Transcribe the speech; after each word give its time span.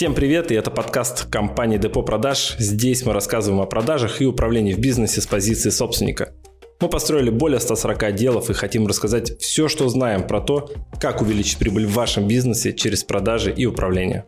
Всем 0.00 0.14
привет, 0.14 0.50
и 0.50 0.54
это 0.54 0.70
подкаст 0.70 1.26
компании 1.26 1.76
Депо 1.76 2.02
Продаж. 2.02 2.56
Здесь 2.58 3.04
мы 3.04 3.12
рассказываем 3.12 3.60
о 3.60 3.66
продажах 3.66 4.22
и 4.22 4.24
управлении 4.24 4.72
в 4.72 4.78
бизнесе 4.78 5.20
с 5.20 5.26
позиции 5.26 5.68
собственника. 5.68 6.32
Мы 6.80 6.88
построили 6.88 7.28
более 7.28 7.60
140 7.60 8.04
отделов 8.04 8.48
и 8.48 8.54
хотим 8.54 8.86
рассказать 8.86 9.38
все, 9.42 9.68
что 9.68 9.86
знаем 9.90 10.26
про 10.26 10.40
то, 10.40 10.72
как 10.98 11.20
увеличить 11.20 11.58
прибыль 11.58 11.84
в 11.84 11.92
вашем 11.92 12.26
бизнесе 12.26 12.72
через 12.72 13.04
продажи 13.04 13.52
и 13.52 13.66
управление. 13.66 14.24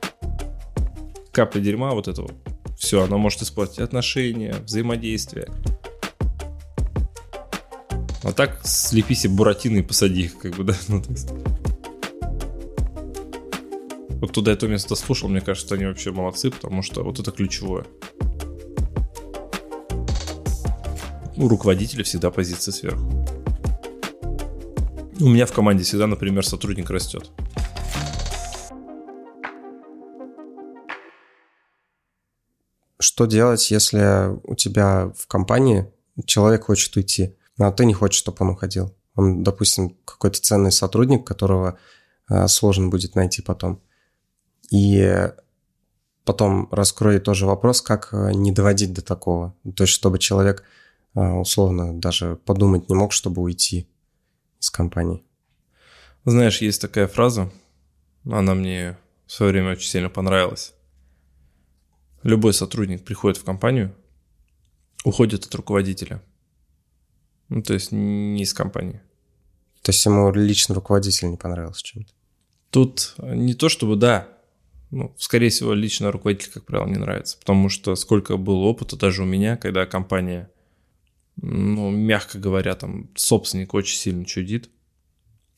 Капля 1.33 1.61
дерьма 1.63 1.93
вот 1.93 2.07
этого. 2.07 2.31
Все, 2.79 3.05
она 3.05 3.17
может 3.17 3.41
испортить 3.41 3.79
отношения, 3.79 4.55
взаимодействие. 4.65 5.49
А 8.23 8.33
так 8.33 8.61
слепи 8.63 9.15
себе 9.15 9.33
буратины 9.33 9.79
и 9.79 9.83
посади 9.83 10.25
их, 10.25 10.37
как 10.37 10.55
бы, 10.55 10.65
да. 10.65 10.75
Ну, 10.89 11.03
есть... 11.09 11.31
Вот 14.23 14.31
туда 14.31 14.53
это 14.53 14.69
место 14.69 14.95
слушал, 14.95 15.29
мне 15.29 15.41
кажется, 15.41 15.75
они 15.75 15.85
вообще 15.85 16.13
молодцы, 16.13 16.53
потому 16.53 16.81
что 16.81 17.03
вот 17.03 17.19
это 17.19 17.33
ключевое. 17.33 17.85
У 21.37 21.49
руководителя 21.49 22.05
всегда 22.05 22.31
позиция 22.31 22.71
сверху. 22.71 23.05
У 25.19 25.29
меня 25.29 25.45
в 25.45 25.53
команде 25.53 25.83
всегда, 25.83 26.07
например, 26.07 26.47
сотрудник 26.47 26.89
растет. 26.89 27.33
Что 33.01 33.27
делать, 33.27 33.69
если 33.73 34.39
у 34.45 34.55
тебя 34.55 35.13
в 35.19 35.27
компании 35.27 35.93
человек 36.27 36.67
хочет 36.67 36.95
уйти, 36.95 37.35
а 37.59 37.73
ты 37.73 37.85
не 37.87 37.93
хочешь, 37.93 38.21
чтобы 38.21 38.37
он 38.43 38.51
уходил? 38.51 38.95
Он, 39.17 39.43
допустим, 39.43 39.97
какой-то 40.05 40.41
ценный 40.41 40.71
сотрудник, 40.71 41.27
которого 41.27 41.77
э, 42.31 42.47
сложно 42.47 42.87
будет 42.87 43.17
найти 43.17 43.43
потом. 43.43 43.83
И 44.71 45.33
потом 46.25 46.69
раскрою 46.71 47.21
тоже 47.21 47.47
вопрос, 47.47 47.83
как 47.83 48.11
э, 48.13 48.33
не 48.33 48.53
доводить 48.53 48.93
до 48.93 49.03
такого. 49.03 49.55
То 49.77 49.85
есть, 49.85 49.93
чтобы 49.93 50.19
человек 50.19 50.65
э, 51.15 51.21
условно 51.21 51.99
даже 51.99 52.37
подумать 52.37 52.89
не 52.89 52.95
мог, 52.95 53.13
чтобы 53.13 53.43
уйти 53.43 53.89
из 54.61 54.71
компании. 54.71 55.25
Знаешь, 56.25 56.61
есть 56.61 56.81
такая 56.81 57.09
фраза, 57.09 57.51
она 58.25 58.55
мне 58.55 58.97
в 59.27 59.33
свое 59.33 59.53
время 59.53 59.73
очень 59.73 59.89
сильно 59.89 60.09
понравилась. 60.09 60.73
Любой 62.23 62.55
сотрудник 62.55 63.05
приходит 63.05 63.39
в 63.39 63.45
компанию, 63.45 63.95
уходит 65.05 65.45
от 65.45 65.55
руководителя. 65.55 66.23
Ну, 67.49 67.63
то 67.63 67.75
есть 67.75 67.91
не 67.91 68.43
из 68.43 68.55
компании. 68.55 69.03
То 69.83 69.91
есть 69.91 70.05
ему 70.07 70.31
лично 70.33 70.77
руководитель 70.77 71.31
не 71.31 71.37
понравился 71.37 71.83
чем-то? 71.83 72.13
Тут 72.71 73.15
не 73.19 73.55
то 73.55 73.69
чтобы 73.69 73.97
да, 73.97 74.29
ну, 74.93 75.15
скорее 75.19 75.49
всего, 75.49 75.73
лично 75.73 76.13
руководитель, 76.13 76.51
как 76.53 76.67
правило, 76.67 76.87
не 76.87 76.99
нравится. 76.99 77.39
Потому 77.39 77.71
что 77.71 77.97
сколько 77.97 78.37
было 78.37 78.65
опыта 78.65 78.97
даже 78.97 79.23
у 79.23 79.27
меня, 79.27 79.57
когда 79.57 79.87
компания, 79.87 80.51
ну, 81.41 81.91
мягко 81.91 82.39
говоря, 82.39 82.75
там, 82.75 83.09
собственник 83.15 83.73
очень 83.73 83.97
сильно 83.97 84.27
чудит. 84.27 84.69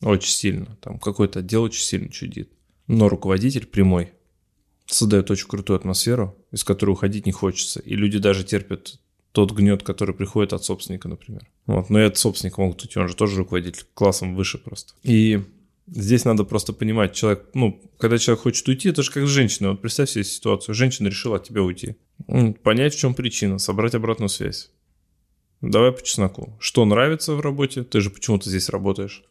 Очень 0.00 0.30
сильно. 0.30 0.78
Там 0.80 1.00
какой-то 1.00 1.40
отдел 1.40 1.64
очень 1.64 1.82
сильно 1.82 2.10
чудит. 2.10 2.52
Но 2.86 3.08
руководитель 3.08 3.66
прямой 3.66 4.12
создает 4.86 5.28
очень 5.32 5.48
крутую 5.48 5.78
атмосферу, 5.78 6.38
из 6.52 6.62
которой 6.62 6.90
уходить 6.90 7.26
не 7.26 7.32
хочется. 7.32 7.80
И 7.80 7.96
люди 7.96 8.18
даже 8.18 8.44
терпят 8.44 9.00
тот 9.32 9.50
гнет, 9.50 9.82
который 9.82 10.14
приходит 10.14 10.52
от 10.52 10.62
собственника, 10.62 11.08
например. 11.08 11.50
Вот. 11.66 11.90
Но 11.90 12.00
и 12.00 12.04
от 12.04 12.16
собственника 12.16 12.60
могут 12.60 12.82
уйти, 12.82 13.00
он 13.00 13.08
же 13.08 13.16
тоже 13.16 13.38
руководитель, 13.38 13.84
классом 13.94 14.36
выше 14.36 14.58
просто. 14.58 14.94
И 15.02 15.42
Здесь 15.86 16.24
надо 16.24 16.44
просто 16.44 16.72
понимать, 16.72 17.14
человек, 17.14 17.50
ну, 17.52 17.82
когда 17.98 18.16
человек 18.16 18.42
хочет 18.42 18.66
уйти, 18.68 18.88
это 18.88 19.02
же 19.02 19.10
как 19.10 19.26
женщина. 19.26 19.70
Вот 19.70 19.82
представь 19.82 20.08
себе 20.08 20.24
ситуацию. 20.24 20.74
Женщина 20.74 21.08
решила 21.08 21.36
от 21.36 21.44
тебя 21.44 21.62
уйти. 21.62 21.96
Понять, 22.62 22.94
в 22.94 22.98
чем 22.98 23.14
причина, 23.14 23.58
собрать 23.58 23.94
обратную 23.94 24.30
связь. 24.30 24.70
Давай 25.60 25.92
по 25.92 26.02
чесноку. 26.02 26.56
Что 26.58 26.84
нравится 26.84 27.34
в 27.34 27.40
работе? 27.40 27.82
Ты 27.82 28.00
же 28.00 28.10
почему-то 28.10 28.48
здесь 28.48 28.70
работаешь. 28.70 29.24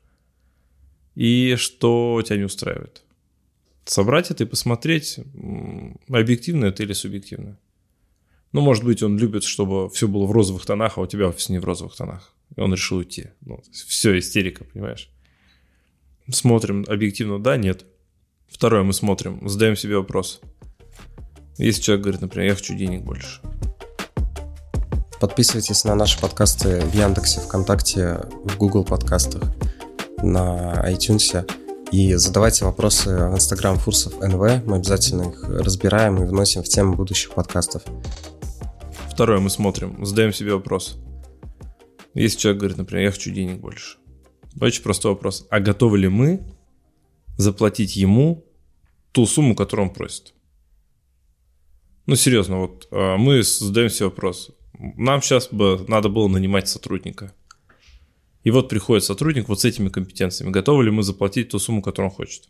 И 1.16 1.56
что 1.58 2.22
тебя 2.26 2.38
не 2.38 2.44
устраивает? 2.44 3.04
Собрать 3.86 4.32
это 4.32 4.44
и 4.44 4.48
посмотреть, 4.48 5.20
объективно 6.08 6.66
это 6.66 6.84
или 6.84 6.94
субъективно. 6.94 7.60
Ну, 8.52 8.62
может 8.62 8.84
быть, 8.84 9.04
он 9.04 9.18
любит, 9.18 9.44
чтобы 9.44 9.90
все 9.90 10.08
было 10.08 10.26
в 10.26 10.32
розовых 10.32 10.66
тонах, 10.66 10.98
а 10.98 11.02
у 11.02 11.08
тебя 11.08 11.28
офис 11.28 11.50
не 11.50 11.60
в 11.60 11.66
розовых 11.66 11.96
тонах. 11.96 12.34
И 12.56 12.62
он 12.62 12.72
решил 12.74 12.98
уйти. 12.98 13.28
Ну, 13.42 13.62
все, 13.72 14.18
истерика, 14.18 14.64
понимаешь? 14.64 15.10
Смотрим 16.32 16.86
объективно, 16.88 17.42
да, 17.42 17.58
нет. 17.58 17.86
Второе, 18.48 18.84
мы 18.84 18.94
смотрим, 18.94 19.48
задаем 19.48 19.76
себе 19.76 19.98
вопрос. 19.98 20.42
Если 21.58 21.82
человек 21.82 22.04
говорит, 22.04 22.22
например, 22.22 22.50
я 22.50 22.56
хочу 22.56 22.76
денег 22.76 23.04
больше. 23.04 23.42
Подписывайтесь 25.20 25.84
на 25.84 25.96
наши 25.96 26.20
подкасты 26.20 26.82
в 26.82 26.94
Яндексе, 26.94 27.40
ВКонтакте, 27.42 28.22
в 28.44 28.58
Google 28.58 28.84
подкастах, 28.84 29.44
на 30.22 30.84
iTunes. 30.90 31.50
И 31.92 32.16
задавайте 32.16 32.66
вопросы 32.66 33.10
в 33.10 33.36
Instagram 33.36 33.78
Фурсов 33.78 34.20
НВ. 34.20 34.66
Мы 34.66 34.78
обязательно 34.78 35.30
их 35.30 35.44
разбираем 35.44 36.22
и 36.22 36.26
вносим 36.26 36.64
в 36.64 36.68
тему 36.68 36.96
будущих 36.96 37.32
подкастов. 37.32 37.84
Второе, 39.10 39.40
мы 39.40 39.50
смотрим, 39.50 40.06
задаем 40.06 40.34
себе 40.34 40.54
вопрос. 40.56 40.98
Если 42.14 42.40
человек 42.40 42.60
говорит, 42.60 42.78
например, 42.78 43.06
я 43.06 43.12
хочу 43.12 43.32
денег 43.32 43.60
больше. 43.60 43.98
Очень 44.60 44.84
простой 44.84 45.12
вопрос. 45.12 45.48
А 45.50 45.60
готовы 45.60 45.98
ли 45.98 46.08
мы 46.08 46.44
заплатить 47.38 47.96
ему 47.96 48.46
ту 49.12 49.26
сумму, 49.26 49.56
которую 49.56 49.90
он 49.90 49.94
просит? 49.94 50.34
Ну, 52.06 52.16
серьезно, 52.16 52.60
вот 52.60 52.88
а, 52.92 53.18
мы 53.18 53.44
задаем 53.44 53.90
себе 53.90 54.06
вопрос. 54.06 54.52
Нам 54.78 55.22
сейчас 55.22 55.48
бы 55.50 55.86
надо 55.88 56.10
было 56.10 56.28
нанимать 56.28 56.68
сотрудника. 56.68 57.34
И 58.44 58.52
вот 58.52 58.68
приходит 58.68 59.06
сотрудник 59.06 59.48
вот 59.48 59.62
с 59.62 59.66
этими 59.66 59.90
компетенциями. 59.90 60.52
Готовы 60.52 60.84
ли 60.84 60.92
мы 60.92 61.04
заплатить 61.04 61.50
ту 61.50 61.60
сумму, 61.60 61.82
которую 61.82 62.12
он 62.12 62.16
хочет? 62.16 62.50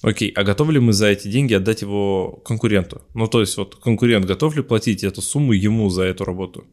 Окей, 0.00 0.30
а 0.30 0.44
готовы 0.44 0.74
ли 0.74 0.78
мы 0.78 0.92
за 0.92 1.06
эти 1.08 1.26
деньги 1.26 1.54
отдать 1.54 1.82
его 1.82 2.40
конкуренту? 2.44 3.02
Ну, 3.14 3.26
то 3.26 3.40
есть, 3.40 3.56
вот 3.56 3.74
конкурент 3.74 4.26
готов 4.26 4.54
ли 4.54 4.62
платить 4.62 5.02
эту 5.02 5.20
сумму 5.22 5.52
ему 5.52 5.90
за 5.90 6.04
эту 6.04 6.24
работу? 6.24 6.68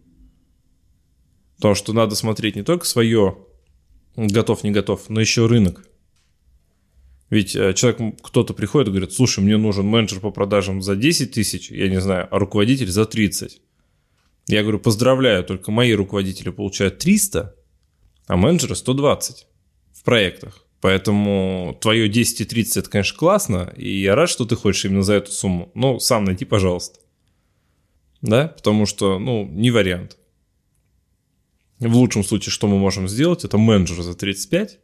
Потому 1.56 1.74
что 1.74 1.94
надо 1.94 2.14
смотреть 2.14 2.56
не 2.56 2.62
только 2.62 2.86
свое 2.86 3.40
готов, 4.16 4.64
не 4.64 4.72
готов, 4.72 5.10
но 5.10 5.20
еще 5.20 5.46
рынок. 5.46 5.88
Ведь 7.30 7.56
э, 7.56 7.74
человек, 7.74 8.22
кто-то 8.22 8.54
приходит 8.54 8.90
и 8.90 8.92
говорит, 8.92 9.14
слушай, 9.14 9.44
мне 9.44 9.58
нужен 9.58 9.86
менеджер 9.86 10.20
по 10.20 10.32
продажам 10.32 10.82
за 10.82 10.96
10 10.96 11.32
тысяч, 11.32 11.72
я 11.72 11.90
не 11.90 12.00
знаю, 12.00 12.28
а 12.30 12.40
руководитель 12.40 12.90
за 12.90 13.06
30. 13.06 13.62
Я 14.48 14.62
говорю, 14.62 14.80
поздравляю, 14.80 15.44
только 15.44 15.72
мои 15.72 15.94
руководители 15.94 16.52
получают 16.52 17.00
300, 17.00 17.56
а 18.28 18.38
менеджеры 18.38 18.76
120 18.76 19.48
в 19.94 20.04
проектах. 20.04 20.66
Поэтому 20.82 21.76
твое 21.82 22.08
10 22.08 22.42
и 22.42 22.46
30 22.46 22.78
это, 22.78 22.90
конечно, 22.90 23.18
классно, 23.18 23.74
и 23.76 24.02
я 24.02 24.14
рад, 24.14 24.30
что 24.30 24.46
ты 24.46 24.56
хочешь 24.56 24.86
именно 24.86 25.02
за 25.02 25.16
эту 25.16 25.32
сумму. 25.32 25.72
Но 25.74 25.98
сам 26.00 26.26
найди, 26.26 26.46
пожалуйста. 26.46 27.00
Да, 28.22 28.50
потому 28.50 28.86
что, 28.86 29.18
ну, 29.18 29.46
не 29.46 29.72
вариант. 29.72 30.18
В 31.86 31.96
лучшем 31.96 32.24
случае, 32.24 32.52
что 32.52 32.68
мы 32.68 32.80
можем 32.80 33.08
сделать, 33.08 33.46
это 33.46 33.58
менеджер 33.58 34.02
за 34.02 34.16
35 34.16 34.80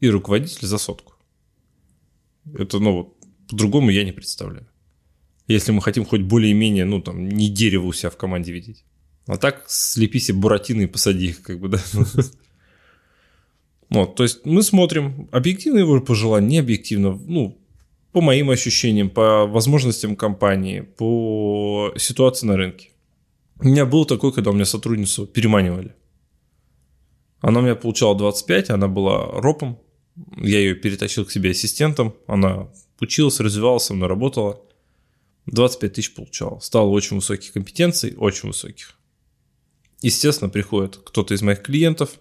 и 0.00 0.08
руководитель 0.08 0.66
за 0.66 0.78
сотку. 0.78 1.14
Это, 2.54 2.78
ну, 2.78 2.92
вот, 2.92 3.16
по-другому 3.48 3.90
я 3.90 4.04
не 4.04 4.12
представляю. 4.12 4.66
Если 5.48 5.72
мы 5.72 5.82
хотим 5.82 6.04
хоть 6.04 6.22
более-менее, 6.22 6.84
ну, 6.84 7.02
там, 7.02 7.28
не 7.28 7.48
дерево 7.48 7.86
у 7.86 7.92
себя 7.92 8.10
в 8.10 8.16
команде 8.16 8.52
видеть. 8.52 8.84
А 9.26 9.36
так 9.36 9.64
слепи 9.66 10.20
себе 10.20 10.38
буратины 10.38 10.82
и 10.82 10.86
посади 10.86 11.26
их, 11.26 11.42
как 11.42 11.58
бы, 11.58 11.68
да. 11.68 11.80
Вот, 13.88 14.16
то 14.16 14.24
есть 14.24 14.44
мы 14.44 14.62
смотрим, 14.62 15.28
объективно 15.30 15.78
его 15.78 16.00
пожелания, 16.00 16.48
не 16.48 16.58
объективно, 16.58 17.12
ну, 17.12 17.56
по 18.12 18.20
моим 18.20 18.50
ощущениям, 18.50 19.10
по 19.10 19.46
возможностям 19.46 20.16
компании, 20.16 20.80
по 20.80 21.92
ситуации 21.96 22.46
на 22.46 22.56
рынке. 22.56 22.90
У 23.60 23.66
меня 23.66 23.86
был 23.86 24.04
такой, 24.04 24.32
когда 24.32 24.50
у 24.50 24.54
меня 24.54 24.64
сотрудницу 24.64 25.26
переманивали. 25.26 25.94
Она 27.46 27.60
у 27.60 27.62
меня 27.62 27.76
получала 27.76 28.18
25, 28.18 28.70
она 28.70 28.88
была 28.88 29.24
ропом. 29.40 29.78
Я 30.36 30.58
ее 30.58 30.74
перетащил 30.74 31.24
к 31.24 31.30
себе 31.30 31.52
ассистентом. 31.52 32.16
Она 32.26 32.68
училась, 32.98 33.38
развивалась, 33.38 33.84
со 33.84 33.94
мной 33.94 34.08
работала. 34.08 34.60
25 35.46 35.92
тысяч 35.92 36.12
получала. 36.12 36.58
Стало 36.58 36.88
очень 36.88 37.14
высоких 37.14 37.52
компетенций, 37.52 38.16
очень 38.16 38.48
высоких. 38.48 38.98
Естественно, 40.02 40.50
приходит 40.50 40.96
кто-то 40.96 41.34
из 41.34 41.42
моих 41.42 41.62
клиентов 41.62 42.18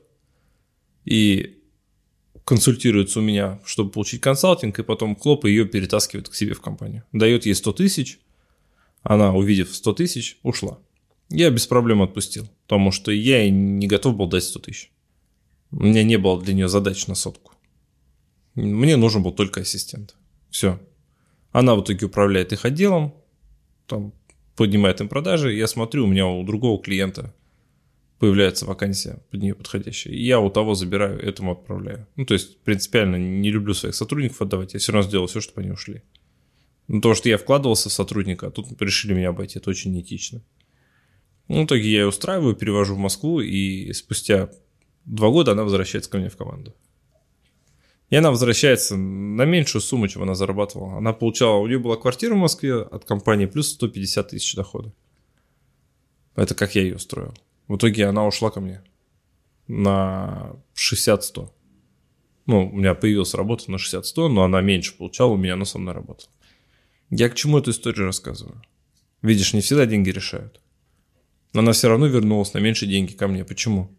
и 1.05 1.57
консультируется 2.43 3.17
у 3.17 3.23
меня, 3.23 3.59
чтобы 3.65 3.89
получить 3.89 4.21
консалтинг, 4.21 4.77
и 4.77 4.83
потом 4.83 5.15
клоп 5.15 5.45
ее 5.45 5.65
перетаскивает 5.65 6.29
к 6.29 6.35
себе 6.35 6.53
в 6.53 6.61
компанию. 6.61 7.03
Дает 7.13 7.47
ей 7.47 7.55
100 7.55 7.73
тысяч, 7.73 8.19
она, 9.01 9.33
увидев 9.33 9.73
100 9.75 9.93
тысяч, 9.93 10.37
ушла. 10.43 10.77
Я 11.31 11.49
без 11.49 11.65
проблем 11.65 12.03
отпустил, 12.03 12.47
потому 12.67 12.91
что 12.91 13.09
я 13.11 13.43
и 13.43 13.49
не 13.49 13.87
готов 13.87 14.15
был 14.15 14.27
дать 14.27 14.43
100 14.43 14.59
тысяч. 14.59 14.91
У 15.77 15.83
меня 15.83 16.03
не 16.03 16.17
было 16.17 16.41
для 16.41 16.53
нее 16.53 16.69
задач 16.69 17.05
на 17.07 17.15
сотку. 17.15 17.51
Мне 18.55 18.95
нужен 18.95 19.21
был 19.21 19.33
только 19.33 19.61
ассистент. 19.61 20.15
Все. 20.49 20.79
Она 21.51 21.75
в 21.75 21.81
итоге 21.83 22.05
управляет 22.05 22.53
их 22.53 22.63
отделом, 22.63 23.13
там 23.85 24.13
поднимает 24.55 25.01
им 25.01 25.09
продажи. 25.09 25.53
Я 25.53 25.67
смотрю, 25.67 26.05
у 26.05 26.07
меня 26.07 26.27
у 26.27 26.43
другого 26.43 26.81
клиента 26.81 27.33
появляется 28.19 28.65
вакансия 28.65 29.21
под 29.29 29.41
нее 29.41 29.53
подходящая. 29.53 30.13
И 30.13 30.23
я 30.23 30.39
у 30.39 30.49
того 30.49 30.75
забираю, 30.75 31.19
этому 31.19 31.51
отправляю. 31.51 32.07
Ну, 32.15 32.25
то 32.25 32.33
есть, 32.33 32.59
принципиально 32.59 33.17
не 33.17 33.51
люблю 33.51 33.73
своих 33.73 33.95
сотрудников 33.95 34.41
отдавать. 34.41 34.73
Я 34.73 34.79
все 34.79 34.93
равно 34.93 35.09
сделал 35.09 35.27
все, 35.27 35.41
чтобы 35.41 35.61
они 35.61 35.71
ушли. 35.71 36.03
Ну, 36.87 37.01
то, 37.01 37.15
что 37.15 37.27
я 37.27 37.37
вкладывался 37.37 37.89
в 37.89 37.93
сотрудника, 37.93 38.47
а 38.47 38.51
тут 38.51 38.81
решили 38.81 39.13
меня 39.13 39.29
обойти. 39.29 39.59
Это 39.59 39.69
очень 39.69 39.91
неэтично. 39.91 40.41
Ну, 41.49 41.63
в 41.63 41.65
итоге 41.65 41.91
я 41.91 41.99
ее 41.99 42.07
устраиваю, 42.07 42.55
перевожу 42.55 42.95
в 42.95 42.99
Москву, 42.99 43.41
и 43.41 43.91
спустя 43.91 44.49
два 45.05 45.29
года 45.29 45.53
она 45.53 45.63
возвращается 45.63 46.09
ко 46.09 46.17
мне 46.17 46.29
в 46.29 46.37
команду. 46.37 46.73
И 48.09 48.15
она 48.15 48.29
возвращается 48.29 48.95
на 48.95 49.45
меньшую 49.45 49.81
сумму, 49.81 50.07
чем 50.07 50.23
она 50.23 50.35
зарабатывала. 50.35 50.97
Она 50.97 51.11
получала, 51.11 51.57
у 51.57 51.67
нее 51.67 51.79
была 51.79 51.97
квартира 51.97 52.35
в 52.35 52.37
Москве 52.37 52.81
от 52.81 53.05
компании 53.05 53.47
плюс 53.47 53.71
150 53.71 54.29
тысяч 54.29 54.55
дохода. 54.55 54.93
Это 56.35 56.53
как 56.53 56.75
я 56.75 56.83
ее 56.83 56.95
устроил. 56.97 57.33
В 57.67 57.77
итоге 57.77 58.05
она 58.05 58.27
ушла 58.27 58.51
ко 58.51 58.61
мне 58.61 58.83
на 59.67 60.55
60-100. 60.75 61.49
Ну, 62.45 62.69
у 62.69 62.75
меня 62.75 62.93
появилась 62.93 63.33
работа 63.33 63.71
на 63.71 63.77
60-100, 63.77 64.27
но 64.27 64.43
она 64.43 64.61
меньше 64.61 64.95
получала 64.95 65.31
у 65.31 65.37
меня, 65.37 65.55
но 65.55 65.65
со 65.65 65.79
мной 65.79 65.95
работала. 65.95 66.29
Я 67.09 67.29
к 67.29 67.35
чему 67.35 67.57
эту 67.57 67.71
историю 67.71 68.05
рассказываю? 68.05 68.61
Видишь, 69.23 69.53
не 69.53 69.61
всегда 69.61 69.87
деньги 69.87 70.11
решают. 70.11 70.61
Но 71.53 71.61
она 71.61 71.71
все 71.71 71.87
равно 71.87 72.05
вернулась 72.05 72.53
на 72.53 72.59
меньше 72.59 72.85
деньги 72.85 73.13
ко 73.13 73.27
мне. 73.27 73.43
Почему? 73.43 73.89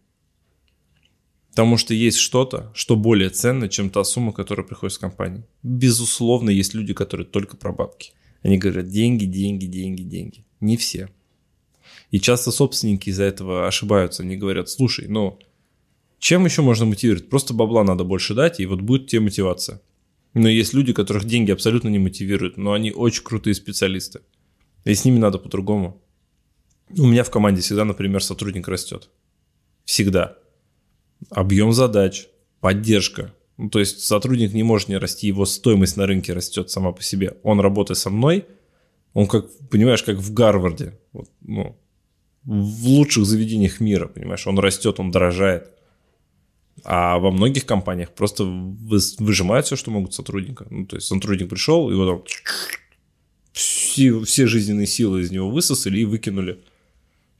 Потому 1.57 1.77
что 1.77 1.95
есть 1.95 2.19
что-то, 2.19 2.71
что 2.75 2.95
более 2.95 3.31
ценно, 3.31 3.67
чем 3.67 3.89
та 3.89 4.03
сумма, 4.03 4.31
которая 4.31 4.63
приходит 4.63 4.93
с 4.93 4.99
компании. 4.99 5.43
Безусловно, 5.63 6.51
есть 6.51 6.75
люди, 6.75 6.93
которые 6.93 7.25
только 7.25 7.57
про 7.57 7.73
бабки. 7.73 8.11
Они 8.43 8.59
говорят 8.59 8.89
деньги, 8.89 9.25
деньги, 9.25 9.65
деньги, 9.65 10.03
деньги. 10.03 10.45
Не 10.59 10.77
все. 10.77 11.09
И 12.11 12.19
часто 12.19 12.51
собственники 12.51 13.09
из-за 13.09 13.23
этого 13.23 13.65
ошибаются. 13.65 14.21
Они 14.21 14.37
говорят, 14.37 14.69
слушай, 14.69 15.07
ну, 15.07 15.39
чем 16.19 16.45
еще 16.45 16.61
можно 16.61 16.85
мотивировать? 16.85 17.27
Просто 17.27 17.55
бабла 17.55 17.83
надо 17.83 18.03
больше 18.03 18.35
дать, 18.35 18.59
и 18.59 18.67
вот 18.67 18.81
будет 18.81 19.07
тебе 19.07 19.21
мотивация. 19.21 19.81
Но 20.35 20.47
есть 20.47 20.75
люди, 20.75 20.93
которых 20.93 21.25
деньги 21.25 21.49
абсолютно 21.49 21.87
не 21.87 21.97
мотивируют, 21.97 22.57
но 22.57 22.73
они 22.73 22.91
очень 22.91 23.23
крутые 23.23 23.55
специалисты. 23.55 24.19
И 24.85 24.93
с 24.93 25.03
ними 25.05 25.17
надо 25.17 25.39
по-другому. 25.39 26.03
У 26.95 27.07
меня 27.07 27.23
в 27.23 27.31
команде 27.31 27.61
всегда, 27.61 27.83
например, 27.83 28.23
сотрудник 28.23 28.67
растет. 28.67 29.09
Всегда 29.85 30.37
объем 31.29 31.71
задач, 31.73 32.27
поддержка. 32.59 33.33
Ну, 33.57 33.69
то 33.69 33.79
есть 33.79 34.01
сотрудник 34.01 34.53
не 34.53 34.63
может 34.63 34.87
не 34.87 34.97
расти, 34.97 35.27
его 35.27 35.45
стоимость 35.45 35.97
на 35.97 36.05
рынке 36.05 36.33
растет 36.33 36.69
сама 36.69 36.91
по 36.91 37.01
себе. 37.01 37.37
Он 37.43 37.59
работает 37.59 37.97
со 37.97 38.09
мной, 38.09 38.45
он 39.13 39.27
как, 39.27 39.47
понимаешь, 39.69 40.03
как 40.03 40.17
в 40.17 40.33
Гарварде, 40.33 40.99
вот, 41.11 41.29
ну, 41.41 41.75
в 42.43 42.87
лучших 42.87 43.25
заведениях 43.25 43.79
мира, 43.79 44.07
понимаешь, 44.07 44.45
он 44.47 44.59
растет, 44.59 44.99
он 44.99 45.11
дорожает. 45.11 45.71
А 46.83 47.17
во 47.17 47.31
многих 47.31 47.65
компаниях 47.65 48.11
просто 48.11 48.43
выжимают 48.43 49.65
все, 49.65 49.75
что 49.75 49.91
могут 49.91 50.13
сотрудника. 50.13 50.67
Ну, 50.69 50.85
то 50.85 50.95
есть 50.95 51.07
сотрудник 51.07 51.49
пришел, 51.49 51.89
его 51.89 52.05
там 52.05 52.23
все, 53.51 54.19
все 54.21 54.45
жизненные 54.45 54.85
силы 54.85 55.21
из 55.21 55.31
него 55.31 55.49
высосали 55.49 55.99
и 55.99 56.05
выкинули. 56.05 56.63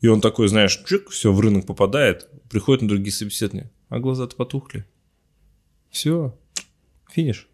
И 0.01 0.07
он 0.07 0.21
такой, 0.21 0.47
знаешь, 0.47 0.83
чик, 0.87 1.09
все, 1.09 1.33
в 1.33 1.39
рынок 1.39 1.65
попадает, 1.65 2.27
приходит 2.49 2.83
на 2.83 2.87
другие 2.89 3.11
собеседования, 3.11 3.71
а 3.89 3.99
глаза-то 3.99 4.35
потухли. 4.35 4.85
Все, 5.89 6.37
финиш. 7.11 7.47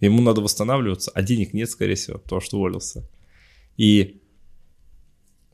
Ему 0.00 0.22
надо 0.22 0.40
восстанавливаться, 0.40 1.10
а 1.12 1.22
денег 1.22 1.52
нет, 1.52 1.68
скорее 1.70 1.96
всего, 1.96 2.18
потому 2.18 2.40
что 2.40 2.58
уволился. 2.58 3.08
И 3.76 4.20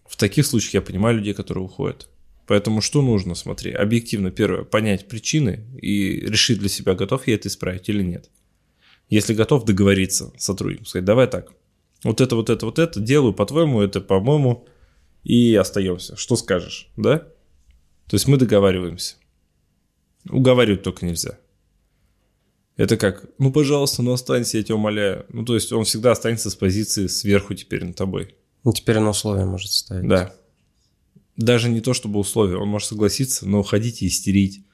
в 0.06 0.16
таких 0.16 0.44
случаях 0.44 0.74
я 0.74 0.82
понимаю 0.82 1.16
людей, 1.16 1.32
которые 1.32 1.64
уходят. 1.64 2.08
Поэтому 2.46 2.82
что 2.82 3.00
нужно, 3.00 3.34
смотри, 3.34 3.72
объективно, 3.72 4.30
первое, 4.30 4.64
понять 4.64 5.08
причины 5.08 5.64
и 5.80 6.20
решить 6.20 6.58
для 6.58 6.68
себя, 6.68 6.94
готов 6.94 7.26
я 7.26 7.34
это 7.36 7.48
исправить 7.48 7.88
или 7.88 8.02
нет. 8.02 8.30
Если 9.08 9.32
готов 9.32 9.64
договориться 9.64 10.32
с 10.36 10.44
сотрудником, 10.44 10.86
сказать, 10.86 11.06
давай 11.06 11.26
так, 11.26 11.52
вот 12.02 12.20
это, 12.20 12.36
вот 12.36 12.50
это, 12.50 12.66
вот 12.66 12.78
это, 12.78 13.00
делаю 13.00 13.32
по-твоему, 13.32 13.80
это 13.80 14.02
по-моему, 14.02 14.66
и 15.24 15.54
остаемся. 15.54 16.16
Что 16.16 16.36
скажешь, 16.36 16.90
да? 16.96 17.18
То 18.06 18.14
есть 18.14 18.28
мы 18.28 18.36
договариваемся. 18.36 19.16
Уговаривать 20.30 20.82
только 20.82 21.04
нельзя. 21.06 21.38
Это 22.76 22.96
как, 22.96 23.26
ну, 23.38 23.52
пожалуйста, 23.52 24.02
ну, 24.02 24.12
останься, 24.12 24.58
я 24.58 24.64
тебя 24.64 24.74
умоляю. 24.74 25.26
Ну, 25.28 25.44
то 25.44 25.54
есть 25.54 25.72
он 25.72 25.84
всегда 25.84 26.12
останется 26.12 26.50
с 26.50 26.56
позиции 26.56 27.06
сверху 27.06 27.54
теперь 27.54 27.84
над 27.84 27.96
тобой. 27.96 28.34
Ну, 28.64 28.72
теперь 28.72 28.98
он 28.98 29.06
условия 29.06 29.44
может 29.44 29.70
ставить. 29.70 30.08
Да. 30.08 30.34
Даже 31.36 31.68
не 31.68 31.80
то, 31.80 31.94
чтобы 31.94 32.18
условия. 32.18 32.56
Он 32.56 32.68
может 32.68 32.88
согласиться, 32.88 33.48
но 33.48 33.60
уходить 33.60 34.02
и 34.02 34.06
истерить. 34.06 34.64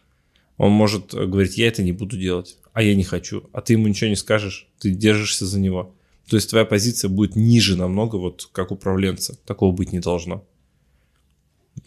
Он 0.56 0.73
может 0.73 1.14
говорить, 1.14 1.58
я 1.58 1.69
это 1.69 1.82
не 1.82 1.93
буду 1.93 2.17
делать, 2.17 2.58
а 2.73 2.82
я 2.82 2.94
не 2.94 3.05
хочу. 3.05 3.49
А 3.52 3.61
ты 3.61 3.75
ему 3.75 3.87
ничего 3.88 4.11
не 4.11 4.17
скажешь, 4.17 4.69
ты 4.79 4.91
держишься 4.91 5.47
за 5.47 5.58
него. 5.58 5.94
То 6.31 6.37
есть 6.37 6.49
твоя 6.49 6.65
позиция 6.65 7.09
будет 7.09 7.35
ниже 7.35 7.77
намного, 7.77 8.15
вот 8.15 8.49
как 8.53 8.71
управленца. 8.71 9.37
Такого 9.44 9.73
быть 9.73 9.93
не 9.93 9.99
должно. 9.99 10.47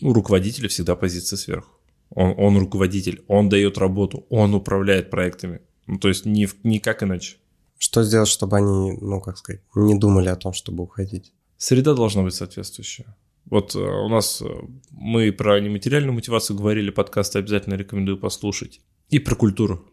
У 0.01 0.12
руководителя 0.12 0.68
всегда 0.68 0.98
позиция 0.98 1.38
сверху. 1.38 1.72
Он, 2.10 2.34
он 2.38 2.57
руководитель, 2.57 3.24
он 3.30 3.48
дает 3.48 3.78
работу, 3.78 4.25
он 4.30 4.54
управляет 4.54 5.10
проектами. 5.10 5.62
Ну, 5.88 5.98
то 5.98 6.10
есть 6.10 6.25
ни, 6.25 6.50
никак 6.68 7.04
иначе. 7.04 7.38
Что 7.78 8.04
сделать, 8.04 8.28
чтобы 8.28 8.57
они, 8.57 8.98
ну, 9.00 9.22
как 9.22 9.38
сказать, 9.38 9.62
не 9.75 9.98
думали 9.98 10.28
о 10.28 10.36
том, 10.36 10.51
чтобы 10.51 10.84
уходить? 10.84 11.31
Среда 11.56 11.94
должна 11.94 12.24
быть 12.24 12.34
соответствующая. 12.34 13.16
Вот 13.46 13.75
э, 13.75 13.80
у 13.80 14.10
нас 14.10 14.42
э, 14.42 14.46
мы 14.92 15.31
про 15.31 15.57
нематериальную 15.62 16.13
мотивацию 16.13 16.57
говорили, 16.57 16.92
подкасты 16.92 17.39
обязательно 17.39 17.75
рекомендую 17.75 18.18
послушать. 18.18 18.81
И 19.10 19.19
про 19.19 19.36
культуру, 19.36 19.89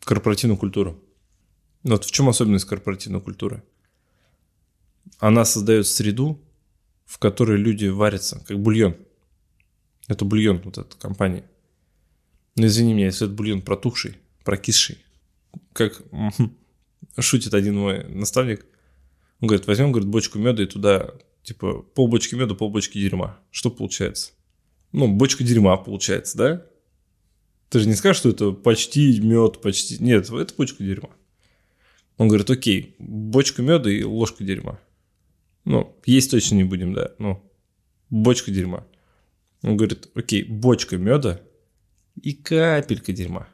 корпоративную 0.00 0.56
культуру. 0.56 0.98
Вот 1.88 2.04
в 2.04 2.10
чем 2.10 2.28
особенность 2.28 2.66
корпоративной 2.66 3.20
культуры? 3.20 3.62
Она 5.18 5.44
создает 5.44 5.86
среду, 5.86 6.40
в 7.06 7.18
которой 7.18 7.56
люди 7.56 7.86
варятся, 7.86 8.44
как 8.46 8.58
бульон. 8.60 8.96
Это 10.06 10.24
бульон 10.24 10.60
вот 10.64 10.78
эта 10.78 10.96
компания. 10.98 11.44
Но 12.56 12.66
извини 12.66 12.92
меня, 12.92 13.06
если 13.06 13.26
это 13.26 13.34
бульон 13.34 13.62
протухший, 13.62 14.18
прокисший, 14.44 14.98
как 15.72 16.02
шутит 17.18 17.54
один 17.54 17.78
мой 17.78 18.04
наставник, 18.08 18.66
он 19.40 19.48
говорит, 19.48 19.66
возьмем, 19.66 19.92
говорит, 19.92 20.10
бочку 20.10 20.38
меда 20.38 20.62
и 20.62 20.66
туда, 20.66 21.14
типа, 21.42 21.82
полбочки 21.82 22.34
меда, 22.34 22.54
полбочки 22.54 22.98
дерьма. 22.98 23.38
Что 23.50 23.70
получается? 23.70 24.32
Ну, 24.92 25.08
бочка 25.08 25.44
дерьма 25.44 25.76
получается, 25.76 26.36
да? 26.36 26.66
Ты 27.70 27.80
же 27.80 27.88
не 27.88 27.94
скажешь, 27.94 28.18
что 28.18 28.30
это 28.30 28.52
почти 28.52 29.20
мед, 29.20 29.60
почти... 29.62 30.02
Нет, 30.02 30.28
это 30.30 30.54
бочка 30.54 30.82
дерьма. 30.82 31.10
Он 32.18 32.26
говорит, 32.26 32.50
окей, 32.50 32.96
бочка 32.98 33.62
меда 33.62 33.90
и 33.90 34.02
ложка 34.02 34.44
дерьма. 34.44 34.80
Ну, 35.64 35.96
есть 36.04 36.30
точно 36.30 36.56
не 36.56 36.64
будем, 36.64 36.92
да. 36.92 37.12
Ну, 37.18 37.40
бочка 38.10 38.50
дерьма. 38.50 38.86
Он 39.62 39.76
говорит, 39.76 40.10
окей, 40.14 40.42
бочка 40.42 40.98
меда 40.98 41.40
и 42.20 42.32
капелька 42.34 43.12
дерьма. 43.12 43.48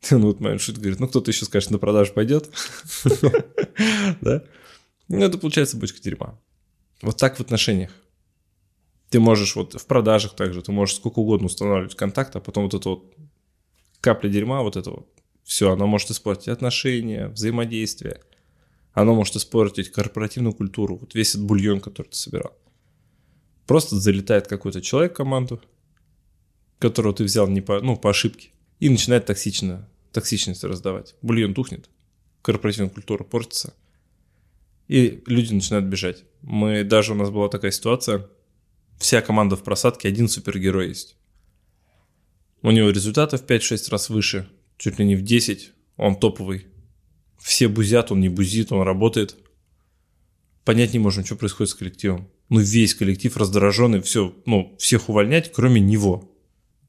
Ну, 0.10 0.28
вот 0.28 0.38
моя 0.38 0.58
шутка 0.58 0.82
говорит, 0.82 1.00
ну, 1.00 1.08
кто-то 1.08 1.30
еще 1.30 1.44
скажет, 1.44 1.70
на 1.70 1.78
продажу 1.78 2.12
пойдет. 2.12 2.50
Да? 4.20 4.44
Ну, 5.08 5.24
это 5.24 5.38
получается 5.38 5.76
бочка 5.76 6.00
дерьма. 6.00 6.38
Вот 7.00 7.16
так 7.16 7.36
в 7.36 7.40
отношениях. 7.40 7.90
Ты 9.10 9.20
можешь 9.20 9.56
вот 9.56 9.80
в 9.80 9.86
продажах 9.86 10.36
также, 10.36 10.60
ты 10.60 10.72
можешь 10.72 10.96
сколько 10.96 11.20
угодно 11.20 11.46
устанавливать 11.46 11.94
контакт, 11.94 12.36
а 12.36 12.40
потом 12.40 12.64
вот 12.64 12.74
это 12.74 12.88
вот 12.90 13.14
капля 14.00 14.28
дерьма, 14.28 14.62
вот 14.62 14.76
это 14.76 14.90
вот 14.90 15.17
все, 15.48 15.72
оно 15.72 15.86
может 15.86 16.10
испортить 16.10 16.48
отношения, 16.48 17.28
взаимодействие. 17.28 18.20
Оно 18.92 19.14
может 19.14 19.34
испортить 19.34 19.90
корпоративную 19.90 20.52
культуру, 20.52 20.98
вот 20.98 21.14
весь 21.14 21.30
этот 21.30 21.44
бульон, 21.44 21.80
который 21.80 22.08
ты 22.08 22.16
собирал. 22.16 22.54
Просто 23.66 23.96
залетает 23.96 24.46
какой-то 24.46 24.82
человек 24.82 25.12
в 25.12 25.16
команду, 25.16 25.62
которого 26.78 27.14
ты 27.14 27.24
взял 27.24 27.48
не 27.48 27.62
по, 27.62 27.80
ну, 27.80 27.96
по 27.96 28.10
ошибке, 28.10 28.50
и 28.78 28.90
начинает 28.90 29.24
токсично, 29.24 29.88
токсичность 30.12 30.64
раздавать. 30.64 31.14
Бульон 31.22 31.54
тухнет, 31.54 31.88
корпоративная 32.42 32.90
культура 32.90 33.24
портится, 33.24 33.72
и 34.86 35.22
люди 35.24 35.54
начинают 35.54 35.86
бежать. 35.86 36.24
Мы, 36.42 36.84
даже 36.84 37.12
у 37.12 37.14
нас 37.14 37.30
была 37.30 37.48
такая 37.48 37.70
ситуация, 37.70 38.28
вся 38.98 39.22
команда 39.22 39.56
в 39.56 39.64
просадке, 39.64 40.08
один 40.08 40.28
супергерой 40.28 40.88
есть. 40.88 41.16
У 42.60 42.70
него 42.70 42.90
результаты 42.90 43.38
в 43.38 43.46
5-6 43.46 43.90
раз 43.90 44.10
выше, 44.10 44.46
чуть 44.78 44.98
ли 44.98 45.04
не 45.04 45.16
в 45.16 45.22
10, 45.22 45.72
он 45.96 46.16
топовый. 46.16 46.66
Все 47.38 47.68
бузят, 47.68 48.10
он 48.10 48.20
не 48.20 48.28
бузит, 48.28 48.72
он 48.72 48.82
работает. 48.82 49.36
Понять 50.64 50.92
не 50.92 50.98
можем, 50.98 51.24
что 51.24 51.36
происходит 51.36 51.70
с 51.70 51.74
коллективом. 51.74 52.28
Ну, 52.48 52.60
весь 52.60 52.94
коллектив 52.94 53.36
раздраженный, 53.36 54.00
все, 54.00 54.34
ну, 54.46 54.74
всех 54.78 55.08
увольнять, 55.08 55.52
кроме 55.52 55.80
него. 55.80 56.32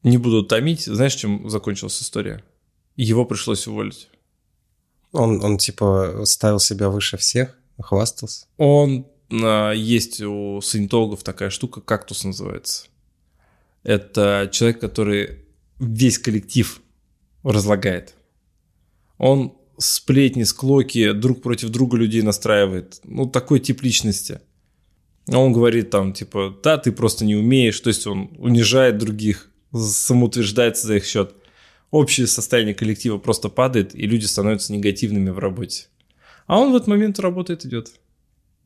Не 0.04 0.18
буду 0.18 0.44
томить, 0.44 0.86
знаешь, 0.86 1.16
чем 1.16 1.50
закончилась 1.50 2.02
история? 2.02 2.44
Его 2.96 3.26
пришлось 3.26 3.68
уволить. 3.68 4.10
Он, 5.12 5.44
он 5.44 5.58
типа 5.58 6.22
ставил 6.26 6.60
себя 6.60 6.90
выше 6.90 7.18
всех, 7.18 7.58
хвастался. 7.80 8.46
Он 8.58 9.08
а, 9.32 9.72
есть 9.72 10.22
у 10.22 10.62
санитологов 10.62 11.24
такая 11.24 11.50
штука, 11.50 11.82
кактус 11.82 12.24
называется. 12.24 12.88
Это 13.84 14.50
человек, 14.52 14.80
который 14.80 15.40
весь 15.80 16.20
коллектив 16.20 16.82
разлагает. 17.44 18.16
Он 19.18 19.54
сплетни, 19.78 20.44
склоки 20.44 21.12
друг 21.14 21.42
против 21.42 21.70
друга 21.70 21.98
людей 21.98 22.22
настраивает. 22.22 23.00
Ну, 23.04 23.28
такой 23.28 23.60
тип 23.60 23.82
личности. 23.82 24.42
Он 25.28 25.54
говорит 25.54 25.90
там, 25.90 26.14
типа, 26.14 26.58
да, 26.64 26.78
ты 26.78 26.92
просто 26.92 27.26
не 27.26 27.36
умеешь. 27.36 27.80
То 27.80 27.90
есть 27.90 28.08
он 28.08 28.32
унижает 28.38 28.98
других, 28.98 29.50
самоутверждается 29.74 30.88
за 30.88 30.96
их 30.98 31.06
счет. 31.06 31.34
Общее 31.92 32.28
состояние 32.28 32.76
коллектива 32.76 33.18
просто 33.18 33.50
падает, 33.50 33.96
и 33.96 34.06
люди 34.06 34.26
становятся 34.26 34.74
негативными 34.74 35.30
в 35.32 35.40
работе. 35.40 35.88
А 36.46 36.60
он 36.60 36.72
в 36.72 36.76
этот 36.76 36.88
момент 36.88 37.20
работает, 37.20 37.66
идет. 37.66 37.92